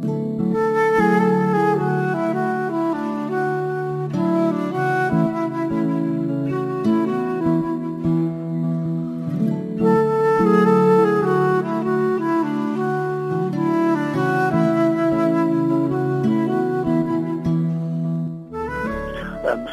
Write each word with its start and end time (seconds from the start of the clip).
Um, 0.00 0.06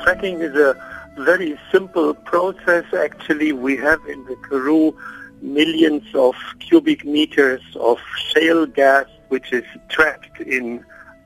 fracking 0.02 0.42
is 0.42 0.56
a 0.56 0.76
very 1.20 1.60
simple 1.72 2.16
process. 2.16 2.86
Actually, 2.96 3.52
we 3.52 3.78
have 3.78 4.04
in 4.08 4.26
the 4.26 4.36
Karoo 4.38 4.98
millions 5.42 6.04
of 6.16 6.34
cubic 6.60 7.06
meters 7.06 7.62
of 7.76 8.00
shale 8.34 8.66
gas, 8.66 9.06
which 9.30 9.52
is 9.52 9.66
trapped 9.90 10.40
in 10.42 10.84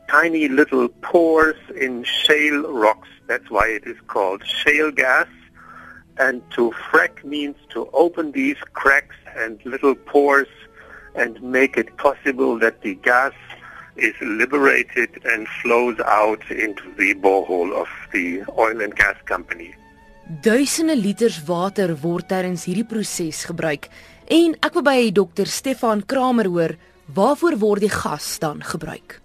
tiny 0.09 0.47
little 0.47 0.87
pores 1.01 1.57
in 1.75 2.04
shale 2.04 2.61
rocks. 2.71 3.10
That's 3.28 3.50
why 3.50 3.68
it 3.68 3.86
is 3.86 3.97
called 4.07 4.46
shale 4.46 4.92
gas. 4.92 5.28
And 6.18 6.42
to 6.51 6.71
frack 6.89 7.23
means 7.23 7.56
to 7.70 7.89
open 7.93 8.32
these 8.32 8.57
cracks 8.73 9.15
and 9.37 9.59
little 9.65 9.96
pores 9.96 10.47
and 11.15 11.42
make 11.42 11.78
it 11.78 11.96
possible 11.97 12.57
that 12.59 12.82
the 12.82 12.96
gas 12.96 13.33
is 13.96 14.15
liberated 14.21 15.09
and 15.25 15.47
flows 15.61 16.00
out 16.06 16.43
into 16.50 16.84
the 16.97 17.14
borehole 17.15 17.73
of 17.73 17.89
the 18.11 18.43
oil 18.57 18.81
and 18.81 18.95
gas 18.95 19.15
company. 19.25 19.75
Duisende 20.29 20.95
liters 20.95 21.39
water 21.47 21.95
word 22.04 22.28
tydens 22.29 22.68
hierdie 22.70 22.86
proses 22.86 23.42
gebruik 23.50 23.87
en 24.29 24.54
ek 24.61 24.75
wil 24.78 24.86
by 24.86 25.09
Dr 25.09 25.50
Stefan 25.50 26.04
Kramer 26.06 26.45
hoor 26.45 26.75
waarvoor 27.13 27.57
word 27.57 27.79
die 27.79 27.89
gas 27.89 28.39
dan 28.39 28.63
gebruik? 28.63 29.19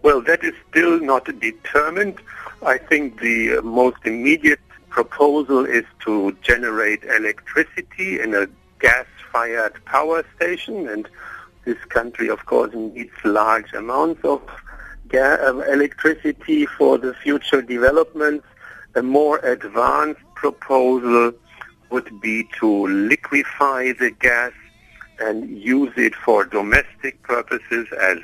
Well, 0.00 0.22
that 0.22 0.42
is 0.42 0.54
still 0.68 1.00
not 1.00 1.24
determined. 1.40 2.20
I 2.62 2.78
think 2.88 3.20
the 3.20 3.60
most 3.62 4.04
immediate 4.04 4.60
proposal 4.88 5.64
is 5.64 5.84
to 6.04 6.36
generate 6.40 7.02
electricity 7.04 8.20
in 8.20 8.34
a 8.34 8.46
gas-fired 8.78 9.84
power 9.84 10.24
station 10.36 10.88
and 10.88 11.08
this 11.64 11.78
country, 11.88 12.28
of 12.28 12.44
course, 12.44 12.74
needs 12.74 13.16
large 13.24 13.72
amounts 13.72 14.22
of 14.24 14.42
electricity 15.12 16.66
for 16.66 16.98
the 16.98 17.14
future 17.14 17.62
developments. 17.62 18.46
A 18.94 19.02
more 19.02 19.38
advanced 19.38 20.20
proposal 20.34 21.32
would 21.90 22.20
be 22.20 22.46
to 22.60 22.86
liquefy 22.86 23.92
the 23.92 24.10
gas 24.10 24.52
and 25.18 25.58
use 25.58 25.92
it 25.96 26.14
for 26.14 26.44
domestic 26.44 27.22
purposes 27.22 27.86
as 28.00 28.18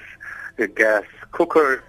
a 0.58 0.66
gas 0.66 1.04
cooker 1.32 1.82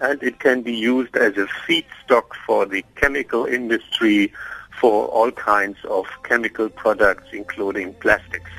and 0.00 0.22
it 0.22 0.38
can 0.40 0.62
be 0.62 0.74
used 0.74 1.16
as 1.16 1.36
a 1.36 1.46
feedstock 1.66 2.34
for 2.46 2.66
the 2.66 2.84
chemical 2.96 3.46
industry 3.46 4.32
for 4.78 5.06
all 5.08 5.30
kinds 5.30 5.78
of 5.88 6.06
chemical 6.22 6.68
products 6.68 7.26
including 7.32 7.94
plastics. 7.94 8.50